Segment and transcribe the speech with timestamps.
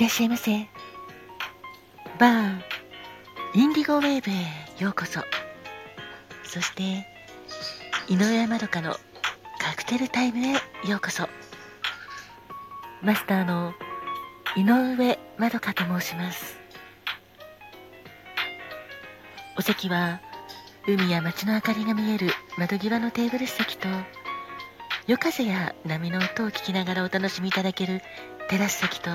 [0.00, 0.66] らっしゃいませ。
[2.18, 2.60] バー
[3.52, 5.20] インディゴウェーブへようこそ。
[6.42, 7.06] そして
[8.08, 8.94] 井上まどかの
[9.58, 10.52] カクテルタイムへ
[10.88, 11.28] ようこそ。
[13.02, 13.74] マスターの
[14.56, 16.58] 井上まどかと申します。
[19.58, 20.22] お席は
[20.88, 23.86] 海や街の明かりが見える窓際のテーブル席と
[25.06, 28.00] 夜風や波の音を聞きながらお楽しみいただける
[28.48, 29.10] テラス席と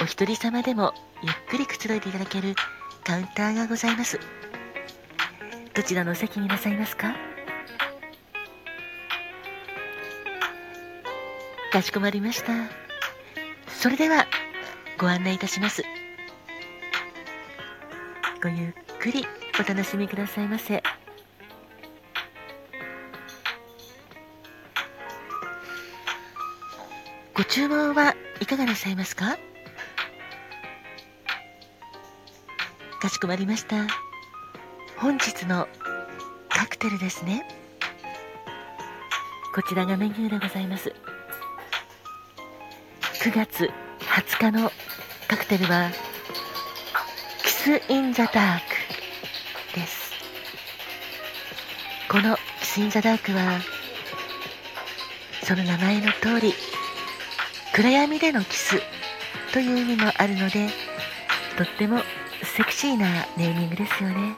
[0.00, 2.54] お一人様でもゆっくりくつろいでいただける
[3.04, 4.20] カウンターがございます。
[5.72, 7.14] どちらのお席になさいますか？
[11.72, 12.52] かしこまりました。
[13.68, 14.26] それでは
[14.98, 15.82] ご案内いたします。
[18.42, 19.26] ごゆっくり
[19.58, 20.82] お楽しみくださいませ。
[27.34, 29.38] ご注文はいかがなさいますか？
[33.04, 33.86] かしこまりました。
[34.96, 35.68] 本日の
[36.48, 37.46] カクテルですね。
[39.54, 40.90] こちらがメニューでございます。
[43.22, 44.72] 9月20日の
[45.28, 45.90] カクテルは
[47.42, 50.12] キス・イン・ザ・ダークです。
[52.08, 53.60] このキス・イン・ザ・ダークは
[55.42, 56.54] その名前の通り
[57.74, 58.80] 暗闇でのキス
[59.52, 60.70] という意味もあるので
[61.58, 62.00] とっても
[62.44, 64.36] セクシーなネーミングですよね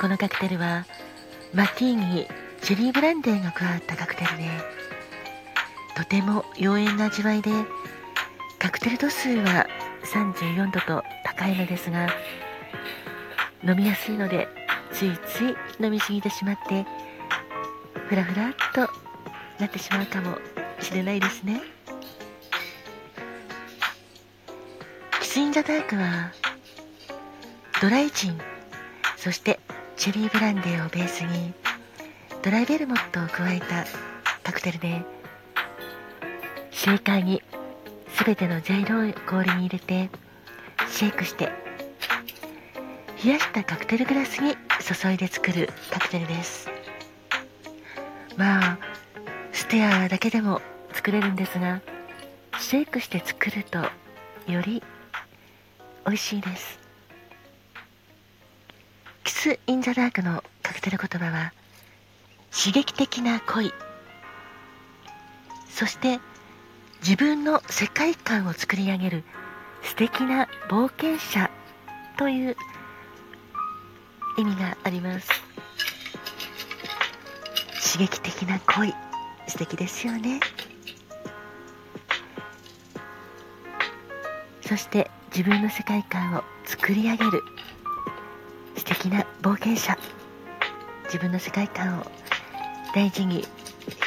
[0.00, 0.86] このカクテルは
[1.54, 2.26] マティーニ
[2.62, 4.44] チェリーブランデーが加わったカクテルで
[5.96, 7.50] とても妖艶な味わいで
[8.58, 9.66] カクテル度数は
[10.04, 12.08] 34度と高いのですが
[13.64, 14.48] 飲みやすいので
[14.92, 16.84] ついつい飲みすぎてしまって
[18.08, 18.80] ふらふらっと
[19.58, 20.38] なってしまうかも
[20.80, 21.75] しれないですね。
[25.36, 26.32] スイン・ザ・ダークは
[27.82, 28.40] ドライジン
[29.18, 29.60] そして
[29.94, 31.52] チェリーブランデーをベースに
[32.42, 33.84] ドライベルモットを加えた
[34.42, 35.04] カクテルで
[36.70, 37.42] シェーカーに
[38.24, 40.08] 全ての材料を氷に入れて
[40.88, 41.52] シェイクして
[43.22, 46.70] 冷やしたカクテルグラスに注いで作るカクテルです。
[48.38, 48.78] まあ
[49.52, 50.62] ステアだけでも
[50.94, 51.82] 作れるんですが
[52.58, 53.80] シェイクして作ると
[54.50, 54.82] より
[56.06, 56.78] 美味しいです。
[59.24, 61.52] キス・イン・ザ・ダークのカクテル言葉は
[62.56, 63.72] 刺激的な恋。
[65.68, 66.20] そして
[67.00, 69.24] 自分の世界観を作り上げる
[69.82, 71.50] 素敵な冒険者
[72.16, 72.56] という
[74.38, 75.28] 意味があります。
[77.94, 78.94] 刺激的な恋。
[79.48, 80.38] 素敵ですよね。
[84.60, 87.42] そして自分の世界観を作り上げる。
[88.74, 89.98] 素敵な冒険者。
[91.04, 92.06] 自分の世界観を
[92.94, 93.42] 大事に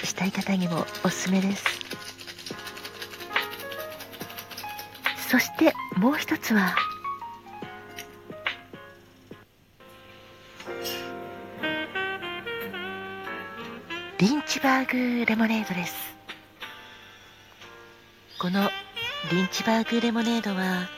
[0.04, 1.64] したい方にもおすすめです。
[5.28, 6.76] そしてもう一つは
[14.18, 15.96] リンチバーグレモネードです。
[18.40, 18.72] この
[19.32, 20.90] リンチバーグレモネードは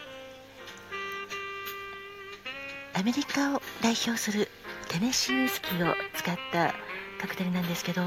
[2.93, 4.47] アメリカを代表する
[4.89, 6.73] テネシーウイスキーを使った
[7.19, 8.01] カクテルなんですけど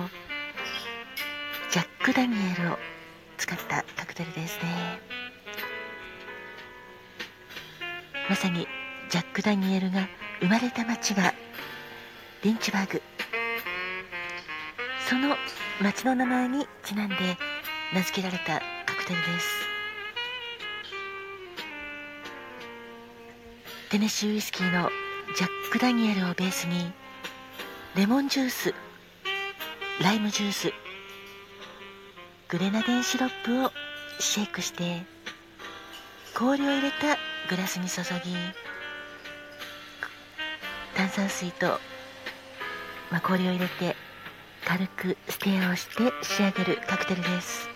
[1.70, 2.78] ジャック・ダニエルを
[3.36, 5.00] 使ったカクテルですね。
[8.28, 8.68] まさに
[9.10, 10.08] ジャック・ダニエルが
[10.40, 11.34] 生まれた町が
[12.42, 13.02] リンチバーグ。
[15.08, 15.36] その
[15.80, 17.16] 町の名前にちなんで
[17.92, 19.73] 名付けられたカクテルです。
[23.94, 24.90] テネシーウイスキーの
[25.36, 26.92] ジャック・ダニエルをベースに
[27.94, 28.74] レモンジュース
[30.02, 30.72] ライムジュース
[32.48, 33.70] グレナデンシロップを
[34.18, 35.04] シェイクして
[36.36, 37.16] 氷を入れた
[37.48, 38.34] グラスに注ぎ
[40.96, 41.78] 炭酸水と、
[43.12, 43.94] まあ、氷を入れて
[44.66, 47.68] 軽くステアをして仕上げるカクテルです。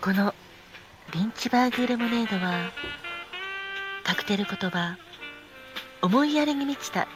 [0.00, 0.34] この
[1.12, 2.70] リンチバーグレモネードは
[4.02, 4.96] カクテル言葉
[6.00, 7.06] 思いやりに満ちた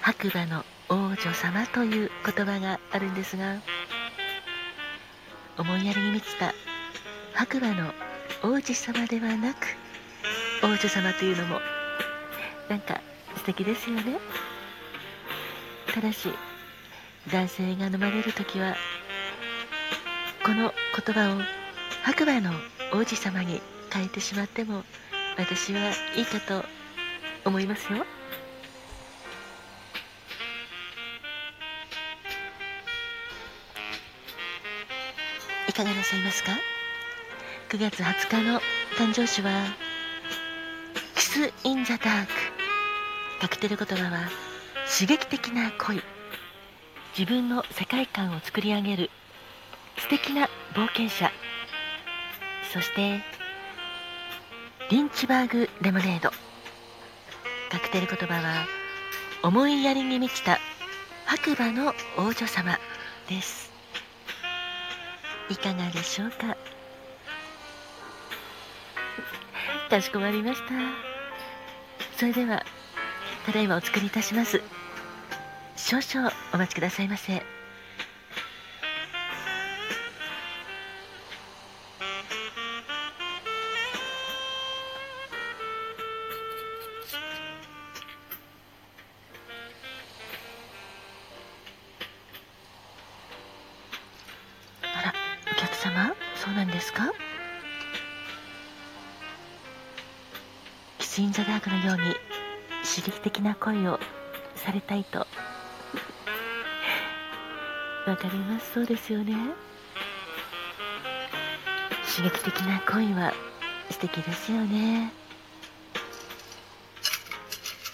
[0.00, 3.60] 白馬の王女様という言葉があるんですが
[5.56, 6.52] 思いやりに満ちた
[7.32, 7.92] 白馬の
[8.42, 9.58] 王子様ではなく
[10.64, 11.60] 王女様というのも
[12.68, 13.00] なんか
[13.36, 14.18] 素敵ですよね。
[15.94, 16.30] ただし
[17.30, 18.74] 男性が飲まれる時は
[20.44, 21.40] この言葉を
[22.02, 22.50] 白馬の
[22.92, 23.60] 王子様に
[23.92, 24.82] 変えてしまっても
[25.36, 26.64] 私はいいかと
[27.44, 28.04] 思いますよ。
[35.68, 36.50] いかがなさいますか
[37.68, 38.60] ？9月20日の
[38.98, 39.64] 誕生日は
[41.14, 42.32] キス・イン・ザ・ダーク。
[43.40, 44.28] カクテル言葉は
[44.92, 46.02] 刺激的な恋。
[47.16, 49.10] 自分の世界観を作り上げる。
[49.96, 51.30] 素敵な冒険者。
[52.72, 53.20] そして
[54.90, 56.30] リンチバーグレモネード。
[57.70, 58.66] カクテル言葉は
[59.42, 60.58] 思いやりに満ちた
[61.26, 62.78] 白馬の王女様
[63.28, 63.70] です。
[65.48, 66.56] いかがでしょうか？
[69.88, 70.66] かしこまりました。
[72.16, 72.64] それでは
[73.46, 74.60] ただいまお作りいたします。
[75.76, 77.42] 少々お待ちくださいませ。
[95.80, 97.10] 様そうなんですか？
[100.98, 102.02] キス・イン・ザ・ダークのように
[102.84, 103.98] 刺激的な恋を
[104.56, 105.26] されたいと。
[108.06, 109.34] わかりますそうですよね。
[112.16, 113.32] 刺激的な恋は
[113.90, 115.12] 素敵ですよね。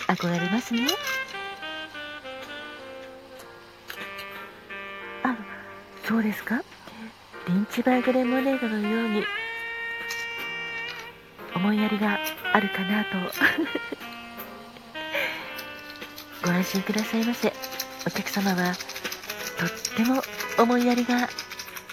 [0.08, 0.86] 憧れますね。
[5.22, 5.36] あ
[6.04, 6.62] そうですか？
[7.48, 9.24] リンチバーグレモネードのように
[11.54, 12.18] 思いやりが
[12.52, 13.10] あるかなと。
[16.42, 17.52] ご安心くださいませ。
[18.04, 18.74] お客様は
[19.58, 20.24] とっても
[20.58, 21.28] 思いやりが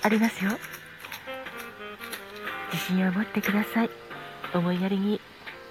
[0.01, 0.57] ありますよ。
[2.71, 3.91] 自信を持ってください。
[4.55, 5.21] 思いやりに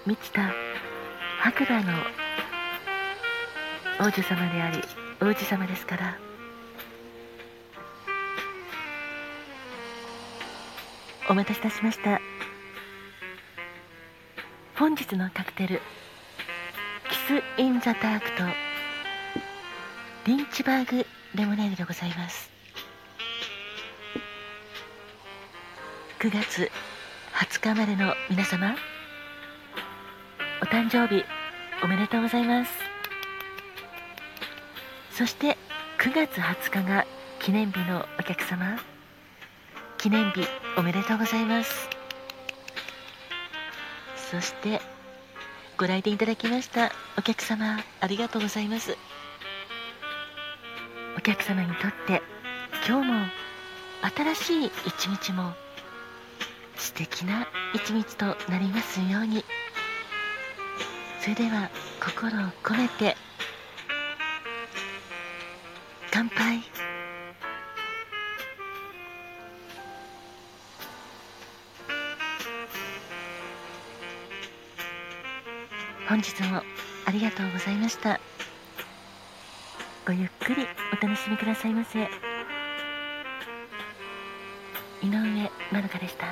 [0.07, 0.53] 満ちた
[1.41, 1.99] 白馬の
[3.99, 4.81] 王女様であり
[5.21, 6.32] 王子様ですから。
[11.29, 12.21] お待たせいたしました。
[14.77, 15.81] 本日のカクテル
[17.09, 18.43] キス・イン・ザ・ダークと
[20.27, 22.51] リンチバーグレモネードでございます。
[26.19, 26.71] 9月
[27.35, 28.75] 20日までの皆様
[30.63, 31.25] お誕生日
[31.83, 32.73] おめでとうございます。
[35.13, 35.57] そして
[35.99, 37.07] 9月20日が
[37.39, 38.92] 記念日のお客様。
[40.03, 40.45] 記念日
[40.77, 41.89] おめでとうございます。
[44.33, 44.81] そして
[45.79, 48.97] ご来店いただきましたお客様ありがとうございます。
[51.17, 52.21] お客様にとって
[52.85, 53.27] 今日も
[54.35, 55.53] 新しい一日も
[56.75, 59.45] 素敵な一日となりますように。
[61.21, 61.71] それでは
[62.01, 63.17] 心を込めて
[66.11, 66.82] 乾杯。
[76.13, 76.61] 本日も
[77.07, 78.21] ありがとうございました。
[80.07, 82.03] ごゆっくりお楽しみくださいませ。
[85.03, 86.27] 井上まどかでした。